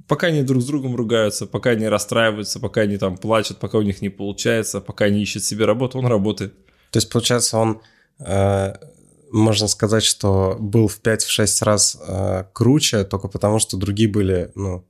Пока 0.08 0.28
они 0.28 0.44
друг 0.44 0.62
с 0.62 0.66
другом 0.66 0.96
ругаются, 0.96 1.48
пока 1.48 1.72
они 1.72 1.88
расстраиваются, 1.88 2.60
пока 2.60 2.82
они 2.82 2.98
там 2.98 3.18
плачут, 3.18 3.60
пока 3.60 3.78
у 3.78 3.82
них 3.82 4.02
не 4.02 4.10
получается, 4.10 4.82
пока 4.82 5.06
они 5.06 5.22
ищут 5.22 5.44
себе 5.44 5.64
работу, 5.66 5.98
он 6.00 6.06
работает. 6.08 6.54
То 6.92 6.98
есть, 6.98 7.10
получается, 7.10 7.58
он 7.58 7.82
можно 8.20 9.68
сказать, 9.68 10.04
что 10.04 10.56
был 10.60 10.88
в 10.88 11.02
5-6 11.02 11.64
раз 11.64 11.98
э, 12.08 12.44
круче, 12.54 13.04
только 13.04 13.28
потому 13.28 13.60
что 13.60 13.78
другие 13.78 14.08
были, 14.08 14.52
ну, 14.56 14.86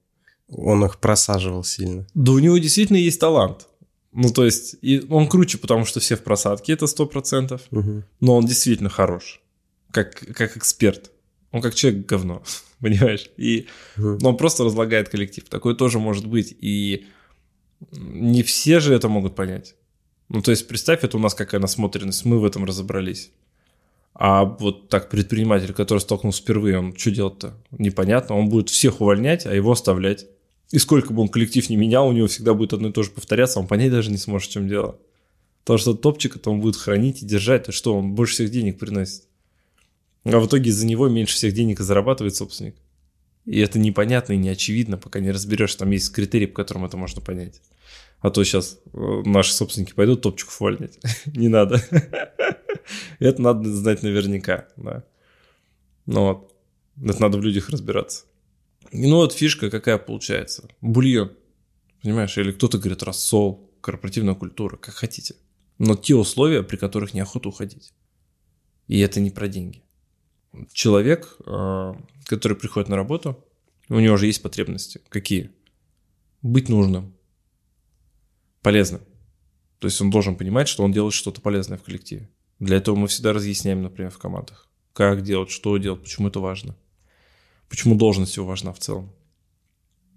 он 0.50 0.84
их 0.86 0.98
просаживал 1.00 1.63
сильно. 1.63 2.06
Да 2.13 2.34
у 2.34 2.39
него 2.39 2.58
действительно 2.58 2.98
есть 2.98 3.20
талант. 3.20 3.68
Ну, 4.12 4.30
то 4.32 4.44
есть, 4.46 4.75
и 4.82 5.03
он 5.10 5.27
круче, 5.27 5.58
потому 5.58 5.86
что 5.86 6.00
все 6.00 6.15
в 6.15 6.24
просадке, 6.24 6.74
это 6.74 6.86
100%, 6.86 7.62
Угу. 7.72 8.03
но 8.20 8.36
он 8.36 8.46
действительно 8.46 8.89
хорош, 8.89 9.42
как, 9.92 10.13
как 10.36 10.58
эксперт. 10.58 11.10
Он 11.51 11.62
как 11.62 11.74
человек 11.74 12.06
говно, 12.06 12.44
понимаешь? 12.80 13.30
И 13.38 13.68
Мгм. 13.96 14.18
но 14.22 14.30
он 14.30 14.38
просто 14.38 14.63
разлагает 14.65 15.08
коллектив. 15.10 15.46
Такое 15.50 15.74
тоже 15.74 16.00
может 16.00 16.27
быть. 16.27 16.56
И 16.60 17.06
не 17.92 18.44
все 18.44 18.80
же 18.80 18.94
это 18.94 19.08
могут 19.10 19.36
понять. 19.36 19.75
Ну, 20.34 20.42
то 20.42 20.50
есть, 20.50 20.68
представь, 20.68 21.04
это 21.04 21.16
у 21.16 21.20
нас 21.20 21.36
какая 21.36 21.62
насмотренность, 21.62 22.25
мы 22.25 22.40
в 22.40 22.46
этом 22.46 22.66
разобрались. 22.66 23.32
А 24.16 24.46
вот 24.46 24.90
так 24.90 25.10
предприниматель, 25.10 25.74
который 25.74 26.00
столкнулся 26.00 26.42
впервые, 26.42 26.80
он 26.80 26.98
что 26.98 27.12
делать-то? 27.12 27.54
Непонятно. 27.70 28.36
Он 28.36 28.50
будет 28.50 28.70
всех 28.70 29.00
увольнять, 29.00 29.46
а 29.46 29.54
его 29.54 29.72
оставлять. 29.72 30.25
И 30.72 30.80
сколько 30.80 31.13
бы 31.13 31.22
он 31.22 31.28
коллектив 31.28 31.70
не 31.70 31.75
менял, 31.75 32.08
у 32.08 32.12
него 32.12 32.25
всегда 32.25 32.56
будет 32.56 32.74
одно 32.74 32.90
и 32.90 32.92
то 32.92 33.04
же 33.04 33.12
повторяться, 33.12 33.60
он 33.60 33.68
понять 33.68 33.92
даже 33.92 34.10
не 34.10 34.18
сможет, 34.18 34.50
в 34.50 34.54
чем 34.54 34.68
дело. 34.68 35.00
Потому 35.63 35.78
что 35.78 35.94
топчик 35.94 36.36
это 36.36 36.50
он 36.50 36.62
будет 36.62 36.78
хранить 36.78 37.22
и 37.22 37.28
держать, 37.28 37.66
то 37.66 37.72
что 37.72 37.96
он 37.96 38.13
больше 38.13 38.34
всех 38.34 38.50
денег 38.50 38.80
приносит. 38.80 39.25
А 40.24 40.40
в 40.40 40.48
итоге 40.48 40.72
из-за 40.72 40.88
него 40.88 41.10
меньше 41.10 41.36
всех 41.36 41.54
денег 41.54 41.80
и 41.80 41.84
зарабатывает 41.84 42.36
собственник. 42.36 42.75
И 43.46 43.60
это 43.60 43.78
непонятно 43.78 44.34
и 44.34 44.38
не 44.38 44.50
очевидно, 44.50 44.98
пока 44.98 45.20
не 45.20 45.30
разберешь, 45.30 45.75
там 45.75 45.92
есть 45.92 46.12
критерии, 46.12 46.48
по 46.48 46.56
которым 46.56 46.86
это 46.86 46.98
можно 46.98 47.22
понять. 47.22 47.62
А 48.24 48.30
то 48.32 48.42
сейчас 48.46 48.80
наши 48.94 49.51
собственники 49.51 49.94
пойдут 49.94 50.22
топчиков 50.22 50.62
увольнять. 50.62 50.98
Не 51.25 51.50
надо. 51.50 51.84
Это 53.20 53.42
надо 53.42 53.70
знать 53.70 54.01
наверняка, 54.01 54.70
да. 54.77 55.03
Ну 56.06 56.22
вот. 56.22 56.56
Это 57.03 57.22
надо 57.22 57.38
в 57.38 57.42
людях 57.42 57.70
разбираться. 57.70 58.24
Ну 58.94 59.18
вот 59.18 59.34
фишка 59.34 59.70
какая 59.70 59.98
получается. 59.98 60.70
Бульон. 60.80 61.34
Понимаешь? 62.01 62.38
Или 62.38 62.53
кто-то 62.53 62.77
говорит 62.77 63.03
рассол, 63.03 63.70
корпоративная 63.82 64.36
культура, 64.36 64.77
как 64.77 64.96
хотите. 64.96 65.36
Но 65.77 65.98
те 65.98 66.15
условия, 66.15 66.63
при 66.63 66.77
которых 66.77 67.13
неохота 67.13 67.50
уходить. 67.50 67.92
И 68.88 69.00
это 69.00 69.20
не 69.20 69.32
про 69.32 69.50
деньги. 69.50 69.84
Человек, 70.72 71.36
э, 71.46 71.94
который 72.25 72.56
приходит 72.56 72.88
на 72.88 72.96
работу, 72.96 73.44
у 73.89 74.00
него 74.00 74.15
же 74.15 74.27
есть 74.27 74.42
потребности. 74.42 75.01
Какие? 75.10 75.51
Быть 76.42 76.70
нужным, 76.70 77.13
полезным. 78.63 79.01
То 79.79 79.88
есть 79.88 80.01
он 80.01 80.10
должен 80.10 80.36
понимать, 80.36 80.67
что 80.67 80.84
он 80.84 80.91
делает 80.91 81.13
что-то 81.13 81.41
полезное 81.41 81.77
в 81.77 81.84
коллективе. 81.84 82.29
Для 82.60 82.77
этого 82.77 82.96
мы 82.96 83.08
всегда 83.08 83.34
разъясняем, 83.34 83.84
например, 83.84 84.12
в 84.12 84.17
командах, 84.17 84.70
как 84.93 85.22
делать, 85.22 85.51
что 85.51 85.77
делать, 85.77 86.01
почему 86.01 86.29
это 86.29 86.39
важно. 86.39 86.75
Почему 87.70 87.96
должность 87.96 88.38
его 88.38 88.46
важна 88.46 88.72
в 88.72 88.79
целом. 88.79 89.13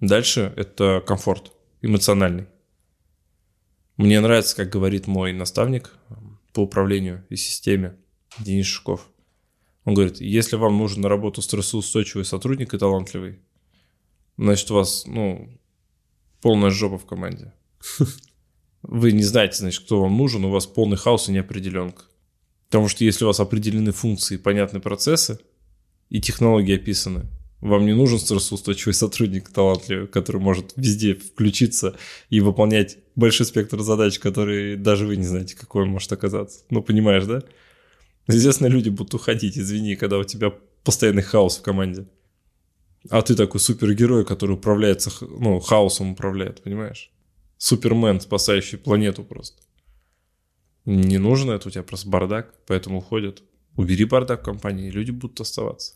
Дальше 0.00 0.52
это 0.56 1.02
комфорт 1.04 1.52
эмоциональный. 1.82 2.46
Мне 3.96 4.20
нравится, 4.20 4.54
как 4.54 4.68
говорит 4.68 5.06
мой 5.06 5.32
наставник 5.32 5.92
по 6.52 6.60
управлению 6.60 7.26
и 7.30 7.36
системе 7.36 7.96
Денис 8.38 8.66
Шуков. 8.66 9.08
Он 9.84 9.94
говорит, 9.94 10.20
если 10.20 10.56
вам 10.56 10.76
нужен 10.76 11.00
на 11.00 11.08
работу 11.08 11.42
стрессоустойчивый 11.42 12.24
сотрудник 12.24 12.74
и 12.74 12.78
талантливый, 12.78 13.40
значит, 14.36 14.70
у 14.70 14.74
вас, 14.74 15.06
ну, 15.06 15.48
полная 16.40 16.70
жопа 16.70 16.98
в 16.98 17.06
команде. 17.06 17.52
Вы 18.88 19.11
не 19.11 19.25
знаете, 19.25 19.59
значит, 19.59 19.85
кто 19.85 20.00
вам 20.00 20.16
нужен, 20.16 20.45
у 20.45 20.50
вас 20.50 20.64
полный 20.66 20.97
хаос 20.97 21.28
и 21.28 21.33
неопределенка. 21.33 22.05
Потому 22.69 22.87
что 22.88 23.05
если 23.05 23.25
у 23.25 23.26
вас 23.26 23.40
определены 23.40 23.90
функции, 23.90 24.37
понятны 24.37 24.78
процессы 24.78 25.40
и 26.09 26.21
технологии 26.21 26.76
описаны, 26.76 27.26
вам 27.61 27.85
не 27.85 27.95
нужен 27.95 28.21
стрессоустойчивый 28.21 28.95
сотрудник 28.95 29.49
талантливый, 29.49 30.07
который 30.07 30.40
может 30.40 30.73
везде 30.76 31.14
включиться 31.14 31.97
и 32.31 32.40
выполнять 32.40 32.99
большой 33.16 33.47
спектр 33.47 33.81
задач, 33.81 34.21
которые 34.21 34.76
даже 34.76 35.07
вы 35.07 35.16
не 35.16 35.25
знаете, 35.25 35.57
какой 35.57 35.83
он 35.83 35.88
может 35.88 36.12
оказаться. 36.12 36.61
Ну, 36.71 36.81
понимаешь, 36.81 37.25
да? 37.25 37.43
Естественно, 38.28 38.69
люди 38.69 38.90
будут 38.90 39.14
уходить, 39.14 39.59
извини, 39.59 39.97
когда 39.97 40.19
у 40.19 40.25
тебя 40.25 40.52
постоянный 40.85 41.23
хаос 41.23 41.59
в 41.59 41.62
команде. 41.62 42.07
А 43.11 43.21
ты 43.23 43.35
такой 43.35 43.59
супергерой, 43.59 44.25
который 44.25 44.52
управляется, 44.52 45.11
ну, 45.21 45.59
хаосом 45.59 46.12
управляет, 46.12 46.62
понимаешь? 46.62 47.11
Супермен, 47.58 48.20
спасающий 48.20 48.78
планету 48.78 49.25
просто. 49.25 49.62
Не 50.84 51.18
нужно 51.18 51.52
это, 51.52 51.68
у 51.68 51.70
тебя 51.70 51.82
просто 51.82 52.08
бардак, 52.08 52.54
поэтому 52.66 52.98
уходят. 52.98 53.42
Убери 53.76 54.04
бардак 54.04 54.42
в 54.42 54.44
компании, 54.44 54.90
люди 54.90 55.10
будут 55.10 55.40
оставаться. 55.40 55.94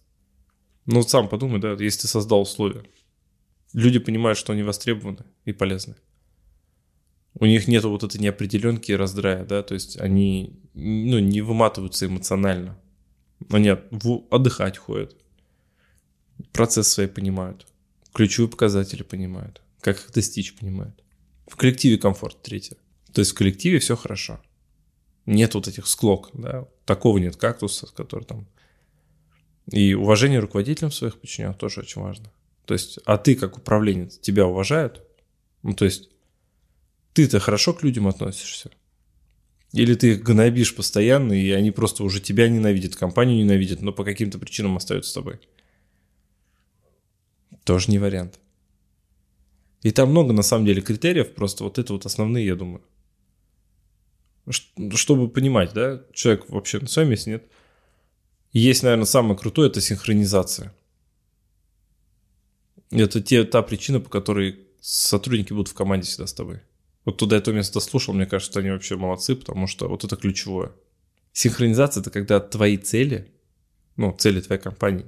Ну, 0.87 1.03
сам 1.03 1.29
подумай, 1.29 1.61
да, 1.61 1.73
если 1.73 2.03
ты 2.03 2.09
создал 2.09 2.43
условия. 2.43 2.83
Люди 3.73 3.99
понимают, 3.99 4.39
что 4.39 4.53
они 4.53 4.63
востребованы 4.63 5.25
и 5.45 5.53
полезны. 5.53 5.95
У 7.35 7.47
них 7.47 7.69
нет 7.69 7.85
вот 7.85 8.03
этой 8.03 8.21
неопределенки 8.21 8.91
и 8.91 8.97
раздрая, 8.97 9.45
да, 9.45 9.63
то 9.63 9.75
есть 9.75 10.01
они 10.01 10.59
ну, 10.75 11.21
не 11.21 11.41
выматываются 11.41 12.07
эмоционально. 12.07 12.77
Они 13.49 13.69
отдыхать 13.69 14.77
ходят. 14.77 15.17
Процесс 16.53 16.89
свои 16.89 17.07
понимают. 17.07 17.67
Ключевые 18.13 18.51
показатели 18.51 19.03
понимают. 19.03 19.63
Как 19.81 19.99
их 19.99 20.13
достичь 20.13 20.57
понимают. 20.57 21.03
В 21.51 21.57
коллективе 21.57 21.99
комфорт, 21.99 22.41
третье. 22.43 22.77
То 23.13 23.21
есть 23.21 23.33
в 23.33 23.35
коллективе 23.35 23.81
все 23.81 23.97
хорошо. 23.97 24.41
Нет 25.27 25.53
вот 25.55 25.67
этих 25.67 25.89
склок, 25.89 26.31
да. 26.33 26.69
Такого 26.85 27.19
нет 27.19 27.37
кактуса, 27.37 27.89
который 27.89 28.25
там... 28.25 28.47
И 29.73 29.95
уважение 29.95 30.39
руководителям 30.39 30.93
своих 30.93 31.21
подчиненных 31.21 31.59
тоже 31.59 31.81
очень 31.81 32.01
важно. 32.01 32.33
То 32.67 32.75
есть, 32.75 33.01
а 33.05 33.19
ты 33.19 33.35
как 33.35 33.59
управленец, 33.59 34.17
тебя 34.19 34.47
уважают? 34.47 35.03
Ну, 35.65 35.75
то 35.75 35.85
есть, 35.85 36.11
ты-то 37.15 37.41
хорошо 37.41 37.75
к 37.75 37.83
людям 37.83 38.07
относишься? 38.07 38.71
Или 39.73 39.95
ты 39.95 40.13
их 40.13 40.23
гнобишь 40.23 40.77
постоянно, 40.77 41.33
и 41.33 41.51
они 41.51 41.73
просто 41.73 42.05
уже 42.05 42.21
тебя 42.21 42.49
ненавидят, 42.49 42.95
компанию 42.95 43.39
ненавидят, 43.39 43.83
но 43.83 43.93
по 43.93 44.05
каким-то 44.05 44.39
причинам 44.39 44.77
остаются 44.77 45.11
с 45.11 45.15
тобой? 45.15 45.41
Тоже 47.65 47.91
не 47.91 47.99
вариант. 47.99 48.39
И 49.83 49.91
там 49.91 50.11
много, 50.11 50.33
на 50.33 50.43
самом 50.43 50.67
деле, 50.67 50.83
критериев, 50.83 51.35
просто 51.35 51.65
вот 51.65 51.79
это 51.79 51.93
вот 51.93 52.07
основные, 52.07 52.47
я 52.47 52.55
думаю. 52.55 52.83
Чтобы 54.95 55.29
понимать, 55.29 55.73
да, 55.73 56.03
человек 56.13 56.49
вообще 56.49 56.81
на 56.81 56.89
своем 56.89 57.11
месте 57.11 57.31
нет. 57.31 57.51
Есть, 58.53 58.83
наверное, 58.83 59.07
самое 59.07 59.39
крутое, 59.39 59.71
это 59.71 59.81
синхронизация. 59.81 60.75
Это 62.91 63.23
те, 63.23 63.45
та 63.45 63.63
причина, 63.63 64.01
по 64.01 64.11
которой 64.11 64.67
сотрудники 64.81 65.53
будут 65.53 65.69
в 65.69 65.75
команде 65.75 66.09
всегда 66.09 66.27
с 66.27 66.35
тобой. 66.35 66.61
Вот 67.05 67.17
туда 67.17 67.37
я 67.37 67.43
то 67.43 67.53
место 67.53 67.81
слушал, 67.81 68.13
мне 68.13 68.27
кажется, 68.27 68.59
они 68.59 68.71
вообще 68.71 68.97
молодцы, 68.97 69.37
потому 69.37 69.67
что 69.67 69.89
вот 69.89 70.05
это 70.05 70.17
ключевое. 70.17 70.73
Синхронизация– 71.33 72.01
это 72.03 72.11
когда 72.11 72.41
твои 72.41 72.77
цели, 72.77 73.33
ну, 73.97 74.13
цели 74.13 74.41
твоей 74.41 74.61
компании, 74.61 75.07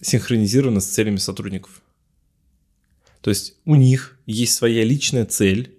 синхронизированы 0.00 0.80
с 0.80 0.86
целями 0.86 1.16
сотрудников. 1.16 1.82
То 3.26 3.30
есть 3.30 3.54
у 3.64 3.74
них 3.74 4.20
есть 4.24 4.54
своя 4.54 4.84
личная 4.84 5.24
цель 5.24 5.76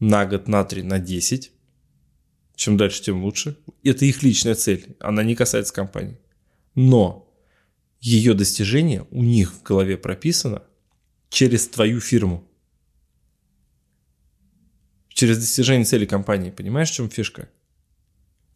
на 0.00 0.24
год, 0.24 0.48
на 0.48 0.64
три, 0.64 0.82
на 0.82 0.98
10. 0.98 1.52
Чем 2.56 2.78
дальше, 2.78 3.02
тем 3.02 3.22
лучше. 3.24 3.58
Это 3.84 4.06
их 4.06 4.22
личная 4.22 4.54
цель. 4.54 4.96
Она 4.98 5.22
не 5.22 5.34
касается 5.34 5.74
компании. 5.74 6.18
Но 6.74 7.30
ее 8.00 8.32
достижение 8.32 9.06
у 9.10 9.22
них 9.22 9.52
в 9.52 9.62
голове 9.62 9.98
прописано 9.98 10.62
через 11.28 11.68
твою 11.68 12.00
фирму. 12.00 12.48
Через 15.10 15.36
достижение 15.36 15.84
цели 15.84 16.06
компании. 16.06 16.50
Понимаешь, 16.50 16.90
в 16.90 16.94
чем 16.94 17.10
фишка? 17.10 17.50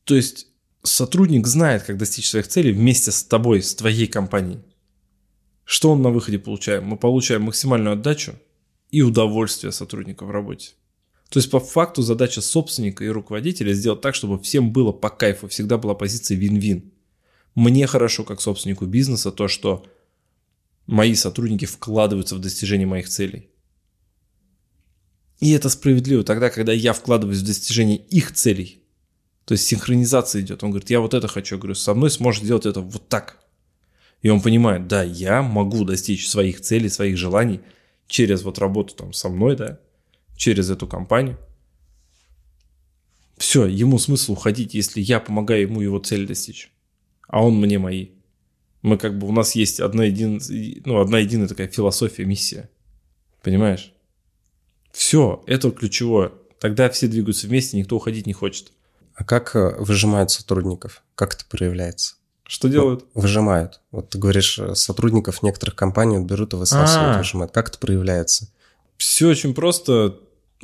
То 0.05 0.15
есть 0.15 0.47
сотрудник 0.83 1.47
знает, 1.47 1.83
как 1.83 1.99
достичь 1.99 2.31
своих 2.31 2.49
целей 2.49 2.73
вместе 2.73 3.13
с 3.13 3.25
тобой, 3.25 3.63
с 3.63 3.75
твоей 3.75 4.07
компанией. 4.07 4.63
Что 5.65 5.93
он 5.93 6.03
на 6.03 6.11
выходе 6.11 6.39
получаем? 6.39 6.85
Мы 6.85 6.97
получаем 6.97 7.43
максимальную 7.43 7.95
отдачу 7.95 8.35
и 8.91 9.03
удовольствие 9.03 9.73
сотрудника 9.73 10.25
в 10.25 10.31
работе. 10.31 10.73
То 11.29 11.39
есть, 11.39 11.51
по 11.51 11.61
факту, 11.61 12.03
задача 12.03 12.43
собственника 12.43 13.05
и 13.05 13.09
руководителя 13.09 13.73
сделать 13.73 14.03
так, 14.03 14.15
чтобы 14.15 14.39
всем 14.39 14.71
было 14.71 14.93
по 14.93 15.09
кайфу, 15.09 15.49
всегда 15.49 15.79
была 15.79 15.95
позиция 15.95 16.37
вин-вин. 16.37 16.93
Мне 17.55 17.87
хорошо, 17.87 18.25
как 18.25 18.41
собственнику 18.41 18.85
бизнеса, 18.85 19.33
то, 19.33 19.49
что 19.49 19.87
мои 20.87 21.15
сотрудники 21.15 21.65
вкладываются 21.65 22.35
в 22.35 22.41
достижение 22.41 22.87
моих 22.87 23.09
целей. 23.09 23.49
И 25.41 25.51
это 25.53 25.69
справедливо 25.71 26.23
тогда, 26.23 26.51
когда 26.51 26.73
я 26.73 26.93
вкладываюсь 26.93 27.39
в 27.39 27.47
достижение 27.47 27.97
их 27.97 28.33
целей. 28.33 28.83
То 29.45 29.53
есть 29.53 29.67
синхронизация 29.67 30.41
идет. 30.43 30.63
Он 30.63 30.71
говорит, 30.71 30.91
я 30.91 31.01
вот 31.01 31.15
это 31.15 31.29
хочу. 31.29 31.57
Я 31.57 31.59
говорю, 31.59 31.75
со 31.75 31.95
мной 31.95 32.11
сможешь 32.11 32.43
сделать 32.43 32.67
это 32.67 32.81
вот 32.81 33.09
так. 33.09 33.42
И 34.23 34.29
он 34.29 34.41
понимает, 34.41 34.87
да, 34.87 35.03
я 35.03 35.43
могу 35.43 35.85
достичь 35.85 36.29
своих 36.29 36.61
целей, 36.61 36.89
своих 36.89 37.17
желаний 37.17 37.61
через 38.07 38.43
вот 38.43 38.59
работу 38.59 38.95
там 38.95 39.13
со 39.13 39.29
мной, 39.29 39.57
да, 39.57 39.81
через 40.37 40.71
эту 40.71 40.87
компанию. 40.87 41.39
Все, 43.37 43.67
ему 43.67 43.99
смысл 43.99 44.35
уходить, 44.35 44.75
если 44.75 45.01
я 45.01 45.19
помогаю 45.19 45.63
ему 45.63 45.81
его 45.81 45.99
цель 45.99 46.27
достичь, 46.27 46.71
а 47.27 47.45
он 47.45 47.57
мне 47.57 47.79
мои. 47.79 48.11
Мы 48.83 48.99
как 48.99 49.19
бы, 49.19 49.27
у 49.27 49.33
нас 49.33 49.55
есть 49.55 49.81
одна 49.81 50.05
единая, 50.05 50.41
ну, 50.85 51.01
одна 51.01 51.19
единая 51.19 51.49
такая 51.49 51.69
философия, 51.69 52.25
миссия. 52.25 52.71
Понимаешь? 53.43 53.93
Все, 54.93 55.43
это 55.47 55.71
ключевое. 55.71 56.33
Тогда 56.61 56.89
все 56.91 57.09
двигаются 57.09 57.49
вместе, 57.49 57.77
никто 57.77 57.97
уходить 57.97 58.27
не 58.27 58.33
хочет. 58.33 58.73
А 59.15 59.25
как 59.25 59.57
э, 59.57 59.77
выжимают 59.79 60.31
сотрудников? 60.31 61.03
Как 61.15 61.35
это 61.35 61.45
проявляется? 61.47 62.17
Что 62.53 62.69
делают? 62.69 63.07
Выжимают. 63.15 63.81
Вот 63.93 64.11
ты 64.11 64.19
говоришь, 64.19 64.59
э, 64.59 64.75
сотрудников 64.75 65.43
некоторых 65.43 65.75
компаний 65.75 66.23
берут 66.23 66.53
и 66.53 66.57
высасывают, 66.57 67.13
А-а-а. 67.13 67.19
выжимают. 67.19 67.51
Как 67.51 67.71
это 67.71 67.79
проявляется? 67.79 68.53
Все 68.99 69.29
очень 69.29 69.55
просто. 69.55 70.19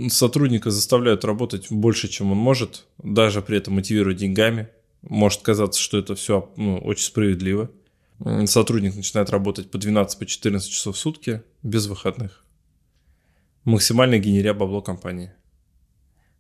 Сотрудника 0.09 0.71
заставляют 0.71 1.25
работать 1.25 1.69
больше, 1.71 2.09
чем 2.09 2.31
он 2.31 2.37
может, 2.37 2.85
даже 3.03 3.41
при 3.41 3.57
этом 3.57 3.73
мотивируют 3.73 4.19
деньгами. 4.19 4.69
Может 5.01 5.41
казаться, 5.41 5.81
что 5.81 5.97
это 5.97 6.15
все 6.15 6.53
ну, 6.59 6.77
очень 6.77 7.07
справедливо. 7.07 7.71
Сотрудник 8.45 8.95
начинает 8.95 9.31
работать 9.31 9.71
по 9.71 9.79
12-14 9.79 10.19
по 10.19 10.27
часов 10.27 10.95
в 10.95 10.99
сутки 10.99 11.43
без 11.63 11.87
выходных. 11.87 12.45
Максимально 13.65 14.19
генеря 14.19 14.53
бабло 14.53 14.83
компании. 14.83 15.33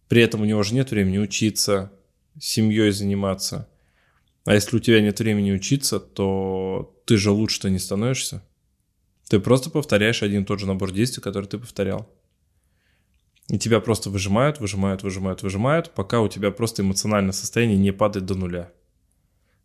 При 0.08 0.20
этом 0.20 0.42
у 0.42 0.44
него 0.44 0.62
же 0.62 0.74
нет 0.74 0.90
времени 0.90 1.16
учиться, 1.16 1.90
семьей 2.38 2.90
заниматься. 2.90 3.66
А 4.48 4.54
если 4.54 4.76
у 4.76 4.80
тебя 4.80 5.00
нет 5.00 5.18
времени 5.20 5.52
учиться, 5.52 6.00
то 6.00 6.94
ты 7.04 7.16
же 7.16 7.30
лучше-то 7.30 7.70
не 7.70 7.78
становишься. 7.78 8.42
Ты 9.28 9.40
просто 9.40 9.70
повторяешь 9.70 10.22
один 10.22 10.42
и 10.42 10.46
тот 10.46 10.60
же 10.60 10.66
набор 10.66 10.90
действий, 10.90 11.22
который 11.22 11.46
ты 11.46 11.58
повторял. 11.58 12.08
И 13.48 13.58
тебя 13.58 13.80
просто 13.80 14.10
выжимают, 14.10 14.60
выжимают, 14.60 15.02
выжимают, 15.02 15.42
выжимают, 15.42 15.90
пока 15.94 16.20
у 16.20 16.28
тебя 16.28 16.50
просто 16.50 16.82
эмоциональное 16.82 17.32
состояние 17.32 17.78
не 17.78 17.92
падает 17.92 18.26
до 18.26 18.34
нуля 18.34 18.72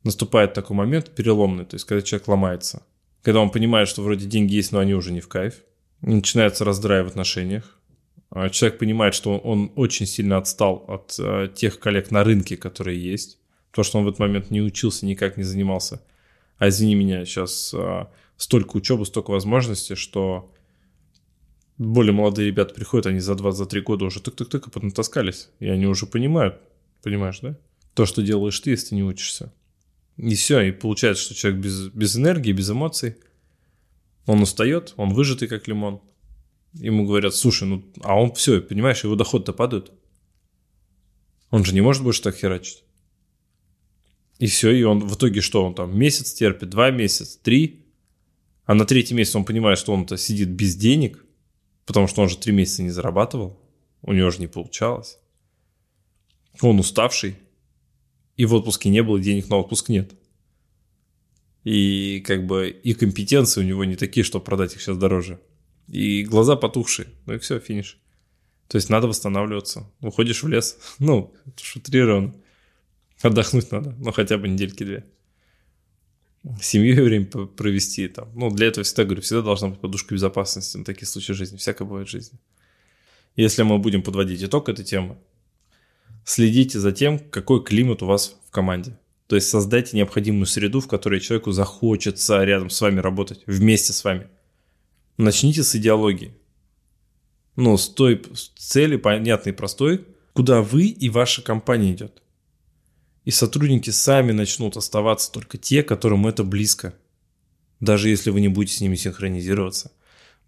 наступает 0.04 0.54
такой 0.54 0.76
момент 0.76 1.10
переломный, 1.16 1.66
то 1.66 1.76
есть 1.76 1.86
когда 1.86 2.02
человек 2.02 2.28
ломается. 2.28 2.84
Когда 3.22 3.40
он 3.40 3.50
понимает, 3.50 3.88
что 3.88 4.02
вроде 4.02 4.26
деньги 4.28 4.56
есть, 4.56 4.72
но 4.72 4.80
они 4.80 4.94
уже 4.94 5.12
не 5.12 5.22
в 5.22 5.28
кайф. 5.28 5.64
Начинается 6.02 6.66
раздрай 6.66 7.04
в 7.04 7.08
отношениях. 7.08 7.80
А 8.30 8.50
человек 8.50 8.80
понимает, 8.80 9.14
что 9.14 9.38
он 9.38 9.72
очень 9.76 10.06
сильно 10.06 10.38
отстал 10.38 10.84
от 10.88 11.16
э, 11.20 11.50
тех 11.56 11.80
коллег 11.80 12.12
на 12.12 12.24
рынке, 12.24 12.58
которые 12.58 13.02
есть. 13.02 13.38
То, 13.74 13.82
что 13.82 13.98
он 13.98 14.06
в 14.06 14.08
этот 14.08 14.20
момент 14.20 14.52
не 14.52 14.62
учился, 14.62 15.06
никак 15.06 15.36
не 15.36 15.44
занимался. 15.44 16.00
А 16.60 16.70
извини 16.70 16.94
меня, 16.94 17.26
сейчас 17.26 17.74
э, 17.74 18.06
столько 18.38 18.78
учебы, 18.78 19.06
столько 19.06 19.32
возможностей, 19.32 19.96
что 19.96 20.54
более 21.80 22.14
молодые 22.14 22.48
ребята 22.48 22.76
приходят, 22.76 23.08
они 23.08 23.20
за 23.20 23.34
2-3 23.34 23.82
года 23.82 24.06
уже 24.06 24.20
тык-тык-тык 24.20 24.70
поднатаскались. 24.70 25.50
И 25.60 25.68
они 25.68 25.88
уже 25.88 26.06
понимают, 26.06 26.62
понимаешь, 27.02 27.40
да? 27.40 27.58
То, 27.96 28.06
что 28.06 28.22
делаешь 28.22 28.60
ты, 28.60 28.70
если 28.70 28.90
ты 28.90 28.96
не 28.96 29.04
учишься. 29.04 29.52
И 30.18 30.36
все, 30.36 30.62
и 30.62 30.72
получается, 30.72 31.24
что 31.24 31.34
человек 31.34 31.62
без, 31.62 31.88
без 31.88 32.16
энергии, 32.16 32.52
без 32.52 32.70
эмоций, 32.70 33.16
он 34.28 34.44
устает, 34.44 34.94
он 34.98 35.14
выжатый, 35.14 35.48
как 35.48 35.68
лимон. 35.68 36.00
Ему 36.74 37.06
говорят, 37.06 37.34
слушай, 37.34 37.68
ну, 37.68 37.84
а 38.02 38.20
он 38.20 38.34
все, 38.34 38.62
понимаешь, 38.62 39.04
его 39.04 39.16
доход-то 39.16 39.52
падает. 39.52 39.92
Он 41.50 41.66
же 41.66 41.74
не 41.74 41.82
может 41.82 42.04
больше 42.04 42.22
так 42.22 42.36
херачить. 42.36 42.84
И 44.40 44.48
все, 44.48 44.72
и 44.72 44.84
он 44.84 45.00
в 45.00 45.16
итоге 45.16 45.42
что, 45.42 45.64
он 45.64 45.76
там 45.76 45.98
месяц 45.98 46.34
терпит, 46.34 46.70
два 46.70 46.92
месяца, 46.92 47.40
три, 47.42 47.86
а 48.66 48.74
на 48.74 48.86
третий 48.86 49.14
месяц 49.14 49.36
он 49.36 49.46
понимает, 49.46 49.78
что 49.78 49.94
он-то 49.94 50.18
сидит 50.18 50.50
без 50.50 50.76
денег, 50.76 51.24
потому 51.86 52.08
что 52.08 52.22
он 52.22 52.30
же 52.30 52.38
три 52.38 52.54
месяца 52.54 52.84
не 52.84 52.90
зарабатывал, 52.90 53.60
у 54.02 54.14
него 54.14 54.30
же 54.30 54.40
не 54.40 54.48
получалось. 54.48 55.20
Он 56.62 56.80
уставший, 56.80 57.36
и 58.38 58.46
в 58.46 58.54
отпуске 58.54 58.90
не 58.90 59.04
было, 59.04 59.20
денег 59.20 59.50
на 59.50 59.58
отпуск 59.58 59.90
нет. 59.90 60.14
И 61.64 62.22
как 62.26 62.46
бы 62.46 62.70
и 62.70 62.94
компетенции 62.94 63.62
у 63.62 63.64
него 63.64 63.86
не 63.86 63.96
такие, 63.96 64.24
чтобы 64.24 64.44
продать 64.44 64.74
их 64.74 64.82
сейчас 64.82 64.98
дороже. 64.98 65.40
И 65.88 66.24
глаза 66.24 66.56
потухшие. 66.56 67.08
Ну 67.26 67.36
и 67.36 67.38
все, 67.38 67.60
финиш. 67.60 68.00
То 68.68 68.78
есть 68.78 68.90
надо 68.90 69.08
восстанавливаться. 69.08 69.90
Уходишь 70.02 70.44
в 70.44 70.48
лес. 70.48 70.78
Ну, 71.00 71.34
шутрированно. 71.62 72.34
Отдохнуть 73.24 73.72
надо. 73.72 73.96
Ну, 73.98 74.12
хотя 74.12 74.38
бы 74.38 74.50
недельки 74.50 74.84
две. 74.84 75.06
Семьей 76.62 77.00
время 77.00 77.26
провести 77.26 78.10
там. 78.10 78.30
Ну, 78.36 78.52
для 78.52 78.68
этого 78.68 78.84
всегда 78.84 79.06
говорю, 79.06 79.22
всегда 79.22 79.42
должна 79.42 79.70
быть 79.70 79.80
подушка 79.80 80.14
безопасности 80.14 80.76
на 80.76 80.84
такие 80.84 81.08
случаи 81.08 81.32
жизни. 81.32 81.56
Всякое 81.56 81.86
бывает 81.86 82.10
в 82.10 82.12
жизни. 82.12 82.38
Если 83.38 83.64
мы 83.64 83.80
будем 83.80 84.04
подводить 84.04 84.44
итог 84.44 84.68
этой 84.68 84.84
темы, 84.84 85.18
следите 86.26 86.80
за 86.80 86.92
тем, 86.92 87.18
какой 87.18 87.64
климат 87.64 88.04
у 88.04 88.08
вас 88.08 88.36
в 88.46 88.52
команде. 88.52 89.00
То 89.28 89.38
есть 89.38 89.48
создайте 89.48 89.96
необходимую 89.96 90.46
среду, 90.46 90.82
в 90.82 90.88
которой 90.88 91.22
человеку 91.22 91.54
захочется 91.54 92.44
рядом 92.44 92.70
с 92.70 92.82
вами 92.82 93.00
работать, 93.00 93.44
вместе 93.48 93.94
с 93.94 94.04
вами. 94.04 94.28
Начните 95.18 95.64
с 95.64 95.74
идеологии. 95.76 96.36
Ну, 97.56 97.78
с 97.78 97.88
той 97.88 98.22
цели, 98.58 98.98
понятной 98.98 99.54
и 99.54 99.56
простой, 99.56 100.06
куда 100.34 100.62
вы 100.62 100.88
и 100.88 101.10
ваша 101.10 101.42
компания 101.42 101.94
идет. 101.94 102.23
И 103.26 103.32
сотрудники 103.32 103.90
сами 103.90 104.32
начнут 104.32 104.76
оставаться 104.76 105.32
только 105.32 105.58
те, 105.58 105.84
которым 105.84 106.28
это 106.28 106.44
близко. 106.44 106.94
Даже 107.80 108.10
если 108.10 108.30
вы 108.30 108.42
не 108.42 108.50
будете 108.50 108.78
с 108.78 108.82
ними 108.82 108.96
синхронизироваться. 108.96 109.92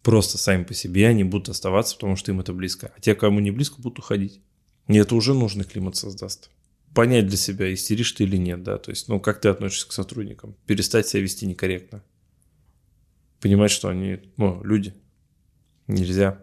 Просто 0.04 0.38
сами 0.38 0.64
по 0.64 0.74
себе 0.74 1.08
они 1.08 1.24
будут 1.24 1.50
оставаться, 1.50 1.96
потому 1.96 2.16
что 2.16 2.32
им 2.32 2.40
это 2.40 2.54
близко. 2.54 2.92
А 2.96 3.00
те, 3.00 3.16
кому 3.16 3.40
не 3.40 3.52
близко, 3.52 3.82
будут 3.82 4.00
уходить. 4.00 4.42
И 4.88 4.98
это 4.98 5.16
уже 5.16 5.34
нужный 5.34 5.64
климат 5.64 5.96
создаст. 5.96 6.52
Понять 6.94 7.28
для 7.28 7.38
себя, 7.38 7.74
истеришь 7.74 8.12
ты 8.12 8.24
или 8.24 8.38
нет, 8.38 8.64
да, 8.64 8.78
то 8.78 8.92
есть, 8.92 9.10
ну, 9.10 9.20
как 9.20 9.42
ты 9.42 9.50
относишься 9.50 9.88
к 9.90 9.92
сотрудникам, 9.92 10.56
перестать 10.66 11.08
себя 11.08 11.24
вести 11.24 11.46
некорректно. 11.46 12.04
Понимать, 13.42 13.72
что 13.72 13.90
они, 13.90 14.20
ну, 14.38 14.64
люди. 14.64 14.94
Нельзя. 15.88 16.42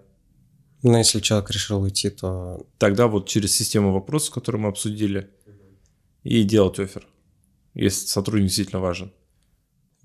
Ну, 0.83 0.99
если 0.99 1.21
человек 1.21 1.51
решил 1.51 1.81
уйти, 1.81 2.11
то... 2.11 2.67
Тогда 2.79 3.07
вот 3.07 3.29
через 3.29 3.55
систему 3.55 3.93
вопросов, 3.93 4.35
которые 4.35 4.61
мы 4.63 4.69
обсудили, 4.69 5.31
и 6.23 6.43
делать 6.45 6.79
офер, 6.79 7.07
если 7.75 8.07
сотрудник 8.07 8.47
действительно 8.47 8.81
важен. 8.81 9.13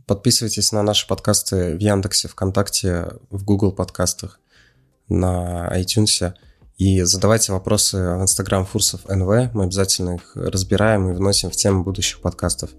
Подписывайтесь 0.06 0.71
на 0.71 0.84
наши 0.84 1.06
подкасты 1.06 1.75
в 1.75 1.80
Яндексе, 1.80 2.30
ВКонтакте, 2.30 3.10
в 3.30 3.43
Google 3.43 3.73
подкастах, 3.73 4.39
на 5.10 5.69
iTunes. 5.77 6.34
И 6.77 7.01
задавайте 7.01 7.51
вопросы 7.51 7.97
в 7.97 8.21
Инстаграм 8.21 8.65
Фурсов 8.65 9.06
НВ. 9.06 9.53
Мы 9.53 9.63
обязательно 9.63 10.15
их 10.15 10.32
разбираем 10.36 11.10
и 11.10 11.13
вносим 11.13 11.49
в 11.49 11.56
тему 11.56 11.84
будущих 11.84 12.21
подкастов. 12.21 12.69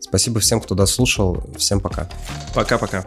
Спасибо 0.00 0.40
всем, 0.40 0.60
кто 0.60 0.74
дослушал. 0.74 1.44
Всем 1.56 1.80
пока. 1.80 2.10
Пока-пока. 2.54 3.06